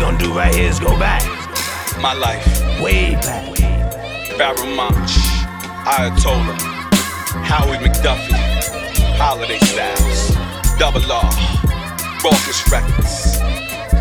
[0.00, 1.22] gonna do right here is go back.
[2.00, 2.44] My life.
[2.80, 3.44] Way back.
[4.40, 5.12] Pharoahe Monch,
[5.84, 6.56] Ayatollah,
[7.44, 8.32] Howie McDuffie,
[9.18, 10.30] Holiday Styles,
[10.78, 11.30] Double R,
[12.24, 13.36] Rawkus Records.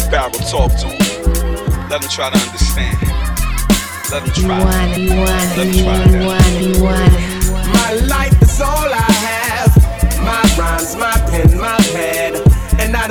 [0.07, 1.89] Pharoahe talk to him.
[1.89, 2.97] Let him try to understand.
[4.11, 4.59] Let him try.
[4.59, 6.21] You want it, you want Let it, him you try want it, that.
[6.21, 7.73] you want it, you want it.
[7.75, 9.71] My life is all I have.
[10.23, 12.28] My rhymes, my pen, my pad.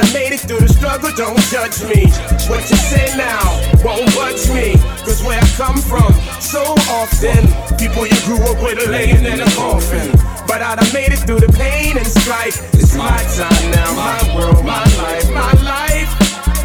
[0.00, 2.06] I made it through the struggle, don't judge me.
[2.46, 3.42] What you say now
[3.82, 4.76] won't budge me.
[5.02, 7.46] Cause where I come from, so often,
[7.78, 10.12] people you grew up with are laying in a coffin.
[10.46, 12.74] But I done made it through the pain and strife.
[12.74, 16.17] It's my time now, my world, my life, my life.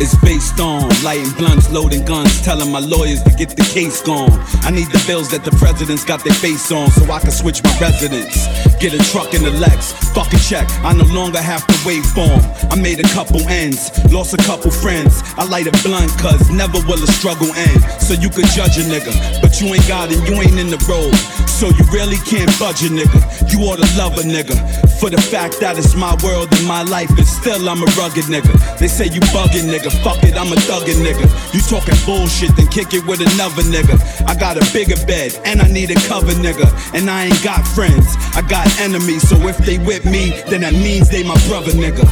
[0.03, 4.35] It's based on lighting blunts, loading guns, telling my lawyers to get the case gone.
[4.67, 7.63] I need the bills that the president's got their face on so I can switch
[7.63, 8.35] my residence.
[8.83, 10.67] Get a truck in the Lex, fuck a check.
[10.83, 12.43] I no longer have to wait for 'em.
[12.69, 15.23] I made a couple ends, lost a couple friends.
[15.37, 17.79] I light a blunt cause never will a struggle end.
[18.03, 20.83] So you could judge a nigga, but you ain't got it, you ain't in the
[20.83, 21.15] road.
[21.63, 23.23] So you really can't budge a nigga.
[23.47, 24.51] You ought to love a nigga.
[24.99, 28.27] For the fact that it's my world and my life, and still I'm a rugged
[28.27, 28.51] nigga.
[28.79, 31.23] They say you bugging nigga, fuck it, I'm a thuggin' nigga.
[31.55, 33.95] You talking bullshit, then kick it with another nigga.
[34.27, 36.67] I got a bigger bed, and I need a cover nigga.
[36.93, 39.23] And I ain't got friends, I got enemies.
[39.23, 42.03] So if they with me, then that means they my brother nigga.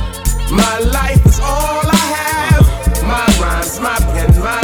[0.47, 2.63] My life is all I have.
[3.03, 4.60] My rhymes, my pen, my.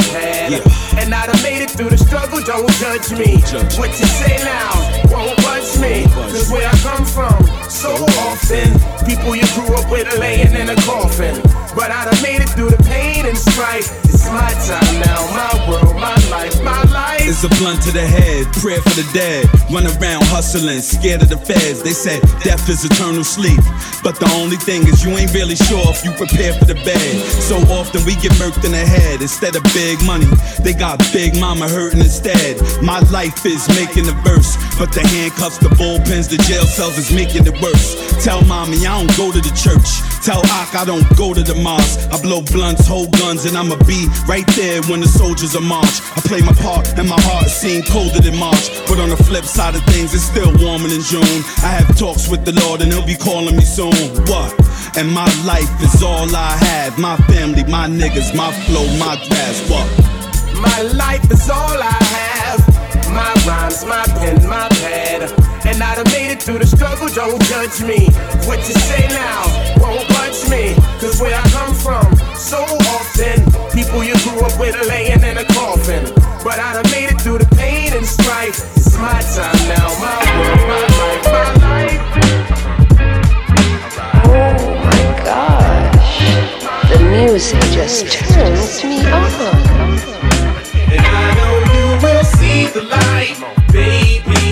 [0.98, 3.42] And I done made it through the struggle, don't judge me.
[3.45, 3.78] Judge.
[3.78, 4.73] What you say now
[5.14, 6.06] won't budge me.
[6.14, 7.38] Cause where I come from,
[7.70, 7.94] so
[8.28, 8.73] often,
[9.06, 11.40] people you grew up with are laying in a coffin.
[11.75, 13.88] But I done made it through the pain and strife.
[14.06, 15.56] It's my time now, my world, my life, my life.
[17.28, 19.44] It's a blunt to the head, prayer for the dead.
[19.67, 21.84] Run around hustling, scared of the feds.
[21.84, 23.59] They said death is eternal sleep.
[24.02, 27.11] But the only thing is you ain't really sure if you prepare for the bed.
[27.44, 30.31] So often we get murked in the head instead of big money.
[30.64, 32.64] They got big mama hurting instead.
[32.81, 34.56] My life is making the verse.
[34.80, 38.00] But the handcuffs, the bullpens, the jail cells is making it worse.
[38.23, 40.00] Tell mommy I don't go to the church.
[40.23, 42.07] Tell Ak I don't go to the mosque.
[42.07, 46.00] I blow blunts, hold guns, and I'ma be right there when the soldiers are march.
[46.16, 48.69] I play my part, and my heart seem colder than March.
[48.88, 51.41] But on the flip side of things, it's still warmer than June.
[51.63, 53.94] I have talks with the Lord, and He'll be calling me soon.
[54.28, 54.53] What?
[54.97, 56.97] And my life is all I have.
[56.97, 59.57] My family, my niggas, my flow, my grass.
[59.69, 59.88] What?
[60.59, 62.59] My life is all I have.
[63.13, 65.31] My rhymes, my pen, my pad.
[65.66, 68.07] And I've made it through the struggle, don't judge me.
[68.47, 69.44] What you say now
[69.78, 70.73] won't budge me.
[70.99, 75.38] Cause where I come from, so often, people you grew up with are laying in
[75.38, 76.06] a coffin.
[76.44, 78.75] But I done made it through the pain and strife.
[78.78, 82.03] It's my time now, my world, my life, my life.
[84.26, 84.53] Oh
[84.86, 86.18] my gosh.
[86.92, 89.31] The music just turns me on.
[90.90, 93.36] And I know you will see the light,
[93.72, 94.47] baby.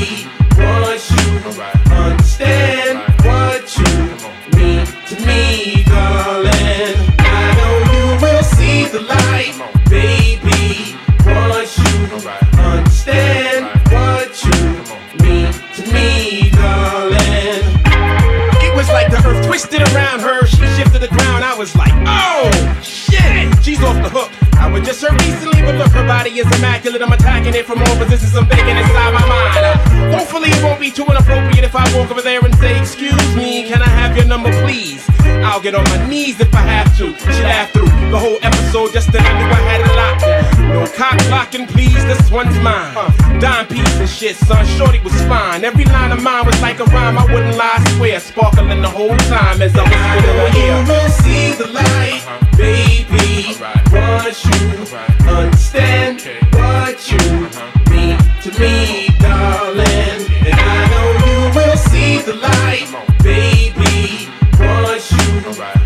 [26.35, 27.01] Body is immaculate.
[27.01, 28.35] I'm attacking it from all positions.
[28.35, 29.65] I'm thinking inside my mind.
[29.65, 33.35] Uh, hopefully, it won't be too inappropriate if I walk over there and say, Excuse
[33.35, 35.05] me, can I have your number, please?
[35.43, 37.15] I'll get on my knees if I have to.
[37.17, 40.23] She laughed through the whole episode just then I knew I had it locked.
[40.59, 42.95] No cock blocking, please, this one's mine.
[42.97, 44.65] Uh, dime piece and shit, son.
[44.77, 45.63] Shorty was fine.
[45.63, 47.17] Every line of mine was like a rhyme.
[47.17, 48.19] I wouldn't lie, I swear.
[48.19, 50.79] Sparkling the whole time as I was her ear.
[50.79, 52.23] You will see the light,
[52.57, 53.55] baby.
[53.91, 56.21] Once you understand
[56.53, 57.91] what you uh-huh.
[57.91, 60.21] mean to me, darling.
[60.47, 62.87] And I know you will see the light,
[63.21, 64.29] baby.
[64.57, 65.27] Once you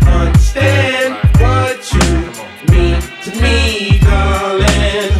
[0.06, 2.06] understand what you
[2.70, 5.10] mean to me, darling.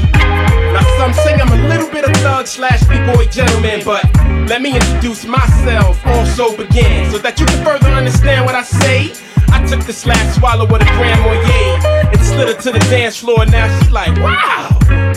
[0.72, 4.04] Now some say I'm a little bit of thug slash b-boy gentleman, but
[4.48, 9.12] let me introduce myself, also begin, so that you can further understand what I say.
[9.48, 13.18] I took this last swallow with a Grand Marnier and slid her to the dance
[13.18, 13.46] floor.
[13.46, 14.68] Now she's like, wow,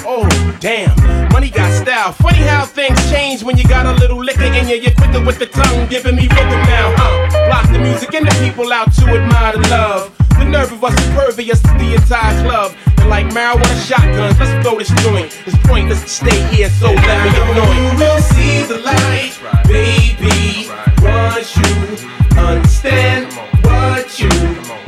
[0.05, 0.95] oh damn,
[1.31, 2.11] money got style.
[2.13, 4.75] Funny how things change when you got a little liquor in you.
[4.75, 6.93] You're quicker with the tongue, giving me rhythm now.
[6.97, 10.15] Uh, block the music and the people out to admire the love.
[10.37, 12.75] The nerve of us impervious to the entire club.
[12.97, 15.37] And like marijuana shotguns, let's blow this joint.
[15.45, 19.33] It's pointless to stay here, so let me ignore You will see the light,
[19.67, 20.69] baby.
[21.01, 23.31] Once you understand
[23.63, 24.82] what you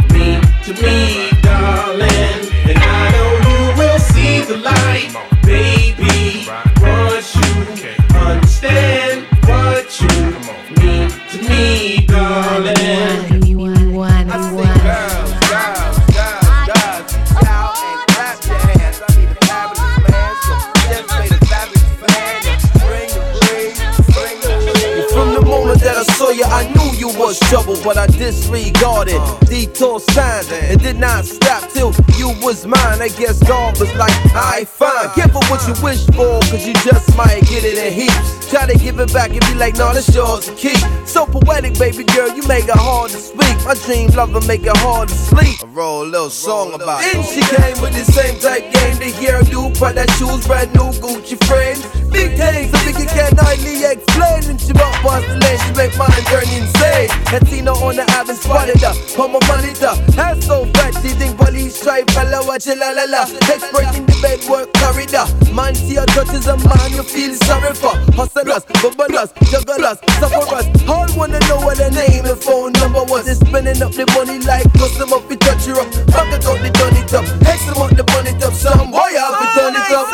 [34.63, 35.09] fine.
[35.09, 38.49] Careful what you wish for, cause you just might get it in heaps.
[38.49, 40.77] Try to give it back and be like, no, that's yours to keep.
[41.05, 43.57] So poetic, baby girl, you make it hard to speak.
[43.65, 45.59] My dream lover make it hard to sleep.
[45.63, 47.15] I roll a little song about it.
[47.15, 48.97] And she came with the same type game.
[48.99, 51.81] to hear The hairdo, that shoes, brand new Gucci frames.
[52.13, 54.45] Big things, I think you can hardly explain.
[54.45, 57.09] And she bought past the lane, she make mine turn insane.
[57.33, 58.93] Latino on the app and spotted her.
[59.17, 59.97] Put my money up.
[60.13, 63.25] Hair so fat, she think police try fella, watch it la la la.
[63.49, 65.25] Expert in the bed work corridor.
[65.53, 67.95] Man, see your touches a man you feel sorry for.
[68.13, 70.67] Hustlers, bubblers, jugglers, sufferers.
[70.87, 73.25] All wanna know what their name and phone number was.
[73.25, 75.89] They spending up the money like custom up, we touch you up.
[76.07, 77.25] Back it up, they done it up.
[77.43, 78.53] Hex them up, the bunny up.
[78.53, 80.07] Some boy, I'll be done it up.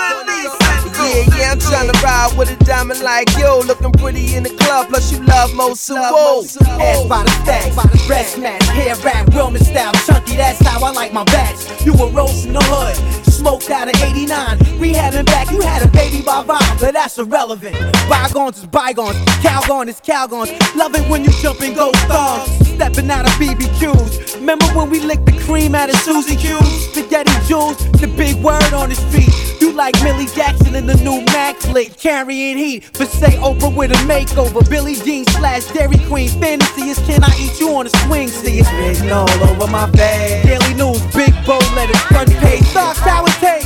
[1.02, 3.60] Yeah, yeah, I'm tryna ride with a diamond like yo.
[3.66, 5.96] Looking pretty in the club, plus you love Mosu.
[5.96, 6.44] Whoa.
[6.80, 10.36] Ass by the stacks, dress match, hair wrap, Roman style, chunky.
[10.36, 11.86] That's how I like my bats.
[11.86, 12.96] You were roasting the hood,
[13.42, 14.60] smoked out of 89.
[14.80, 17.76] we Rehabbing back, you had a baby by Vine, but that's irrelevant.
[18.08, 20.52] Bygones is bygones, Calgon is Calgons.
[20.76, 24.36] Love it when you jump in gold stars, stepping out of BBQs.
[24.36, 26.92] Remember when we licked the cream out of Susie Q's?
[26.92, 29.51] Spaghetti Jules, the big word on his feet.
[29.72, 32.92] You like Millie Jackson in the new Mac flick, carrying heat.
[32.98, 34.70] But say Oprah with a makeover.
[34.70, 36.28] Billie Jean slash Dairy Queen.
[36.42, 38.28] Fantasy is can I eat you on a swing?
[38.28, 40.44] See it's written all over my face.
[40.44, 42.64] Daily news, big bold letters, front page.
[42.76, 43.64] Thoughts how it take.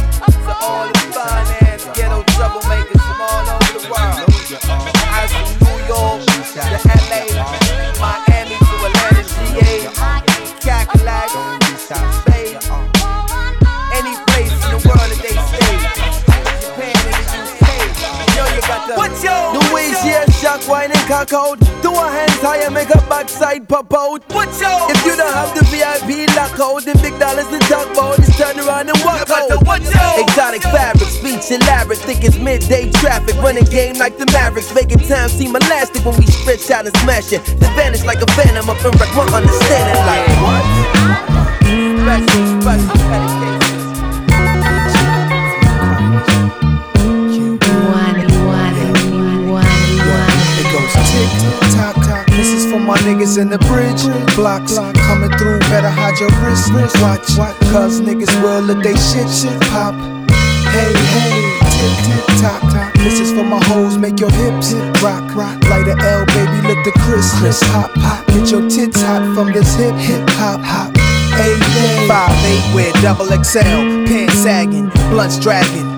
[0.62, 3.15] All the finance, ghetto troublemakers
[21.26, 21.82] cock out.
[21.82, 24.24] Do a hands higher, make a backside pop out.
[24.34, 28.18] What's your- If you don't have the VIP lockout, the big dollars to talk about,
[28.18, 29.50] just turn around and walk out.
[29.50, 34.26] the what's your- Exotic fabric, speech elaborate, think it's midday traffic, running game like the
[34.32, 37.44] Mavericks, making time seem elastic when we stretch out and smash it.
[37.60, 40.64] Then vanish like a phantom up and wreck my understanding like what?
[42.06, 43.25] Special, special dedication.
[53.06, 54.02] Niggas in the bridge
[54.36, 54.78] blocks.
[55.06, 56.74] Coming through, better hide your wrist.
[56.74, 59.94] Watch, cause niggas will let they shit shit pop.
[60.74, 62.94] Hey hey, tick tock tock.
[62.96, 64.74] This is for my hoes, make your hips
[65.06, 65.62] rock rock.
[65.70, 68.26] Light a L, baby, let the crisp crisp hop hop.
[68.28, 70.98] Get your tits hot from this hip hip hop hop.
[71.38, 72.08] Hey hey.
[72.08, 75.95] Five eight with double XL, pants sagging, blunts dragging.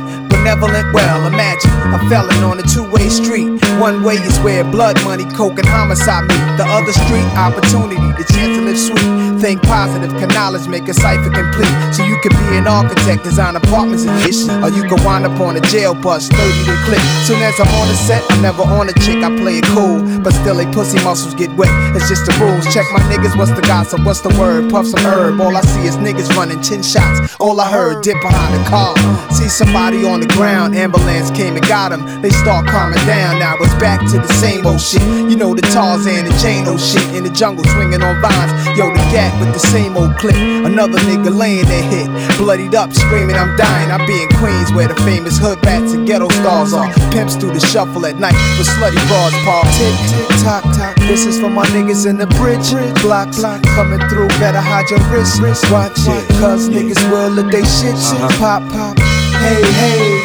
[0.47, 3.59] Benevolent, well, imagine a felon on a two-way street.
[3.83, 6.39] One way is where blood money, coke, and homicide meet.
[6.55, 9.41] The other street, opportunity, the chance to live sweet.
[9.43, 11.67] Think positive, can knowledge make a cipher complete.
[11.91, 14.47] So you could be an architect, design apartments and ish.
[14.63, 17.03] Or you could wind up on a jail bus, 30 to click.
[17.27, 19.99] Soon as I'm on the set, I'm never on a chick, I play it cool.
[20.23, 21.69] But still, they pussy muscles get wet.
[21.91, 22.63] It's just the rules.
[22.73, 23.99] Check my niggas, what's the gossip?
[24.05, 24.71] What's the word?
[24.71, 25.41] Puff some herb.
[25.41, 27.35] All I see is niggas running 10 shots.
[27.35, 28.95] All I heard, dip behind the car.
[29.35, 32.21] See somebody on the ground, ambulance came and got him.
[32.21, 33.39] They start calming down.
[33.39, 35.01] Now it's back to the same old shit.
[35.01, 38.53] You know the Tarzan and Jane old shit in the jungle swinging on vines.
[38.77, 40.37] Yo, the gat with the same old clip.
[40.37, 43.89] Another nigga laying there hit, bloodied up, screaming I'm dying.
[43.89, 46.93] I be in Queens where the famous hood bats and ghetto stars are.
[47.11, 49.65] Pimps do the shuffle at night with slutty broads, Paul.
[49.73, 50.95] Tick tick tock tock.
[51.09, 52.69] This is for my niggas in the bridge
[53.01, 53.41] blocks.
[53.73, 55.41] Coming through, better hide your wrist.
[55.71, 58.97] Watch it, cause niggas will let they shit shit pop pop.
[59.37, 60.16] Hey hey,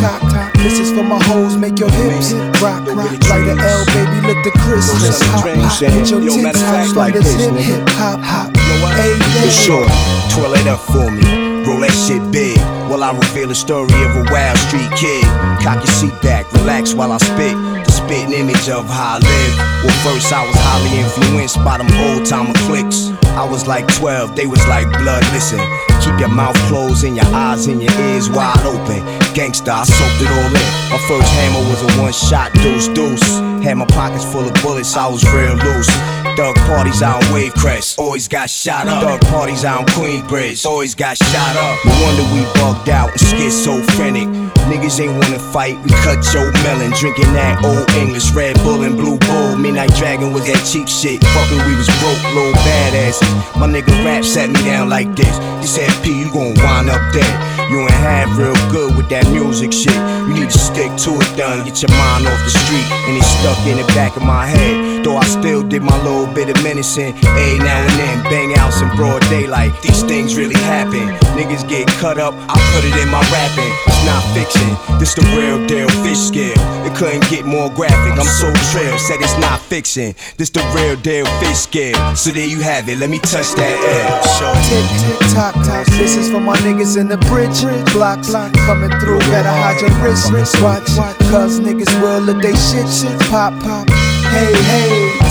[0.00, 0.52] tock tock.
[0.54, 3.12] This is for my hoes, make your hips rock rock.
[3.28, 5.80] Light a L, baby, let the Christmas hop hop.
[5.80, 8.56] Get your tits hot like this this, hip hip hop hop.
[8.98, 10.18] Hey For sure.
[10.34, 11.48] Twirl it up for me.
[11.66, 12.58] Roll that shit big.
[12.88, 15.24] While I reveal the story of a wild street kid.
[15.62, 17.54] Cock your seat back, relax while I spit.
[17.84, 19.54] The spitting image of how I live.
[19.84, 23.10] Well, first I was highly influenced by them old timer clicks.
[23.34, 25.22] I was like 12, they was like blood.
[25.34, 25.60] Listen,
[26.08, 29.00] keep your mouth closed and your eyes and your ears wide open.
[29.36, 30.66] Gangsta, I soaked it all in.
[30.90, 33.57] My first hammer was a one shot deuce deuce.
[33.62, 35.90] Had my pockets full of bullets, I was real loose.
[36.36, 39.02] Thug parties out on Wavecrest, always got shot up.
[39.02, 41.84] Thug parties out on Queensbridge, always got shot up.
[41.84, 44.28] No wonder we bugged out and schizophrenic.
[44.70, 46.92] Niggas ain't wanna fight, we cut your melon.
[46.92, 49.56] Drinking that old English Red Bull and Blue Bull.
[49.56, 51.24] Midnight Dragon was that cheap shit.
[51.24, 53.26] Fucking, we was broke, little badasses.
[53.58, 55.36] My nigga rap sat me down like this.
[55.60, 57.34] He said, P, you gon' wind up dead.
[57.68, 59.92] You ain't have real good with that music shit.
[60.24, 61.66] You need to stick to it, done.
[61.66, 65.04] Get your mind off the street, and it's stuck in the back of my head.
[65.04, 68.80] Though I still did my little bit of menacing, A now and then, bang outs
[68.82, 69.72] in broad daylight.
[69.82, 71.08] These things really happen.
[71.36, 73.97] Niggas get cut up, I put it in my rapping.
[74.08, 76.56] It's not fiction, this the real deal, fish scale.
[76.88, 78.16] It couldn't get more graphic.
[78.16, 80.14] I'm so trail, said it's not fiction.
[80.38, 82.16] This the real deal, fish scale.
[82.16, 84.24] So there you have it, let me touch that L.
[84.40, 84.48] Show.
[84.64, 85.86] Tick, tick, tock, tock.
[86.00, 87.60] This is for my niggas in the bridge.
[87.92, 88.32] Blocks
[88.64, 90.32] coming through, better hide your wrist.
[90.62, 90.88] Watch,
[91.28, 93.90] cause niggas will let they shit, shit pop, pop.
[94.32, 95.27] Hey, hey,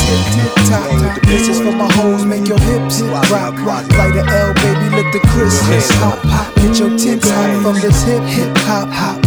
[0.70, 1.22] tock.
[1.24, 3.86] This is for my hoes, make your hips rock.
[3.98, 5.64] Light a L, baby, look the crisp.
[6.00, 9.27] Hop, hop, get your tits hot from this hip, hip, hop, hop.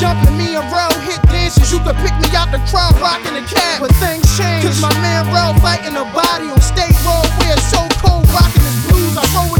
[0.00, 1.70] Jumping, me Rel hit dances.
[1.70, 3.80] You could pick me out the crowd rocking the cat.
[3.80, 4.66] But things changed.
[4.66, 8.19] Cause my man Rel fighting a body on state road where it's so cold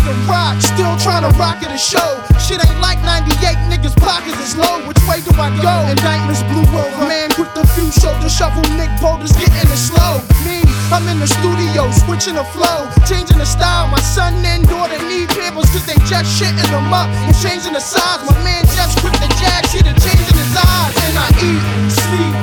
[0.04, 2.20] the rock, still trying to rock at a show.
[2.40, 3.36] Shit ain't like 98
[3.70, 4.82] niggas pockets is low.
[4.88, 5.74] Which way do I go?
[5.90, 7.06] Indictments blew over.
[7.06, 10.22] Man with the few shoulder shuffle, Nick Boulders getting it slow.
[10.46, 13.88] Me, I'm in the studio, switching the flow, changing the style.
[13.88, 17.82] My son and daughter need pampers cause they just shitting them up and changing the
[17.82, 18.24] size.
[18.24, 20.92] My man just quit the jack shit and changing his eyes.
[21.06, 22.34] And I eat, sleep,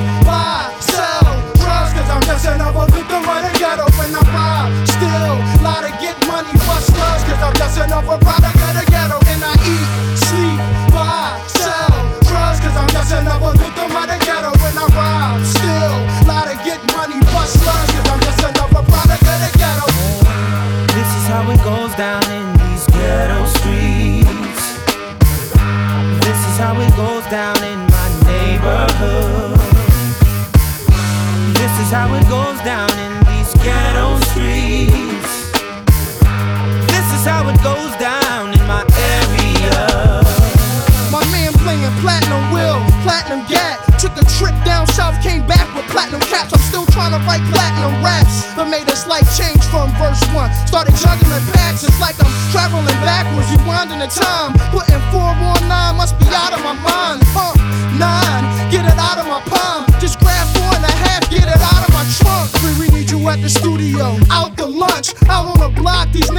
[50.38, 50.50] one.
[50.70, 54.54] Started juggling packs, it's like I'm traveling backwards, rewinding the time.
[54.70, 57.26] Putting four on nine must be out of my mind.
[57.34, 57.52] Huh?
[57.98, 58.27] Nine,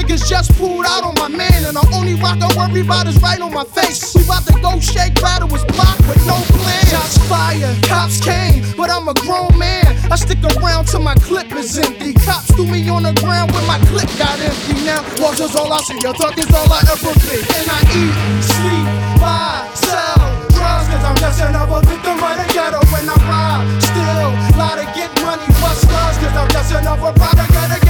[0.10, 3.22] niggas just pulled out on my man, and the only rock I worry about is
[3.22, 4.16] right on my face.
[4.16, 6.86] We about to go shake battle was blocked with no plan.
[6.88, 9.86] Shots fired, cops came, but I'm a grown man.
[10.12, 12.13] I stick around till my clip is empty.
[12.25, 14.74] Cops threw me on the ground when my clip got empty.
[14.86, 17.38] Now, walk is all I see, your talk is all I ever be.
[17.38, 18.88] And I eat, sleep,
[19.22, 23.62] buy, sell drugs, cause I'm just another victim of the ghetto when I rob.
[23.78, 27.88] Still, lie to get money, bust slugs, cause I'm just another product of the ghetto.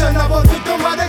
[0.00, 1.03] Another victim of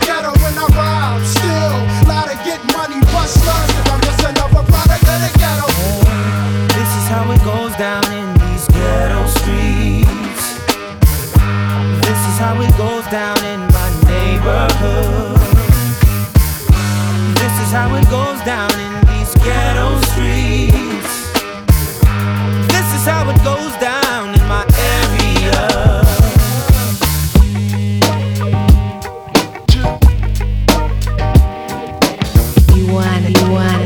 [33.23, 33.84] You want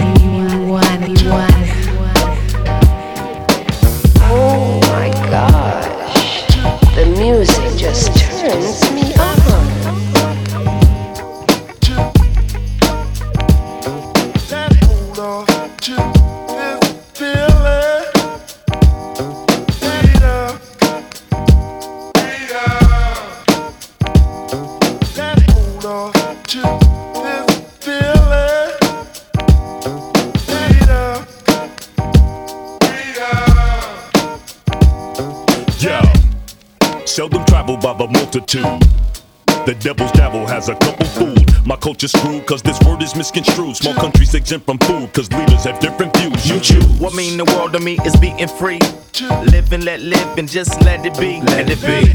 [37.09, 38.63] seldom traveled by the multitude.
[39.65, 41.65] The devil's dabble has a couple food.
[41.65, 43.75] My culture's screwed cause this word is misconstrued.
[43.75, 46.47] Small countries exempt from food cause leaders have different views.
[46.47, 46.99] You choose.
[46.99, 48.79] What mean the world to me is being free.
[49.51, 51.41] Live and let live and just let it be.
[51.41, 52.11] Let it be.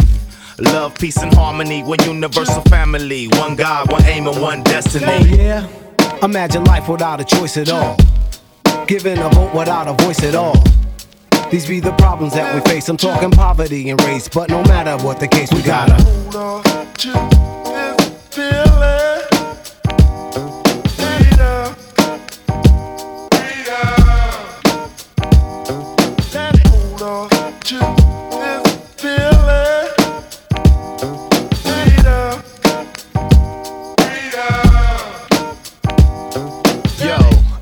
[0.63, 1.83] Love, peace, and harmony.
[1.83, 3.27] One universal family.
[3.27, 5.05] One God, one aim, and one destiny.
[5.07, 5.69] Oh, yeah?
[6.23, 7.97] Imagine life without a choice at all.
[8.87, 10.63] Giving a vote without a voice at all.
[11.51, 12.89] These be the problems that we face.
[12.89, 15.95] I'm talking poverty and race, but no matter what the case, we gotta.
[16.03, 16.63] Hold on
[16.95, 17.13] to
[17.71, 17.97] this
[18.35, 19.23] feeling.
[20.97, 21.75] Freedom.
[23.31, 23.95] Freedom.
[26.67, 27.29] Hold on
[27.61, 27.79] to
[28.41, 28.65] this
[28.97, 29.89] feeling.
[31.63, 32.43] Freedom.
[36.99, 37.17] Yo,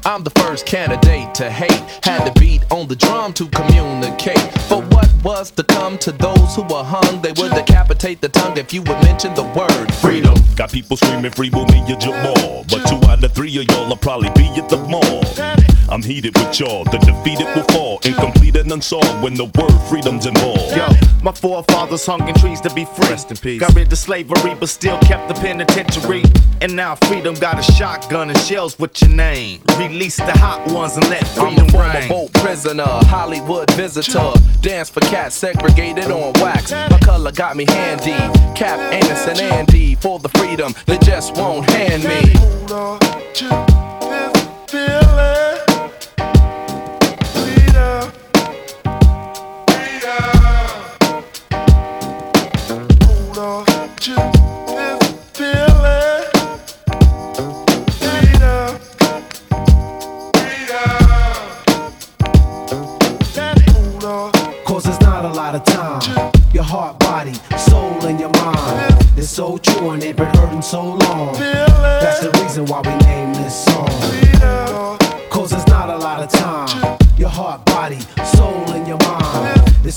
[0.07, 1.83] I'm the first candidate to hate.
[2.05, 4.47] Had to beat on the drum to communicate.
[4.69, 7.21] But what was to come to those who were hung?
[7.21, 10.35] They would decapitate the tongue if you would mention the word freedom.
[10.57, 12.65] Got people screaming free with me and Jamal.
[12.71, 15.62] But two out of three of y'all will probably be at the mall.
[15.93, 18.01] I'm heated with y'all, the defeated will fall.
[18.03, 20.75] Incomplete and unsolved when the word freedom's involved.
[20.75, 20.89] Yo,
[21.23, 23.11] my forefathers hung in trees to be free.
[23.11, 23.61] Rest in peace.
[23.61, 26.23] Got rid of slavery, but still kept the penitentiary.
[26.63, 29.61] And now freedom got a shotgun and shells with your name.
[29.77, 34.33] Release the hot ones and let freedom I'm a former boat prisoner, Hollywood visitor.
[34.63, 36.73] Dance for cats segregated on wax.
[36.73, 38.17] My color got me handy.
[38.55, 43.82] Cap Anus and Andy for the freedom they just won't hand me.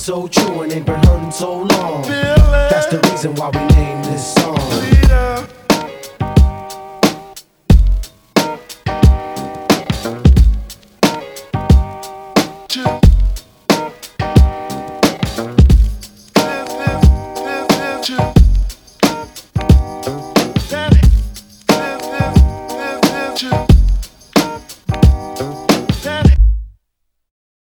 [0.05, 2.03] So true and they've been hurting so long.
[2.03, 3.94] That's the reason why we named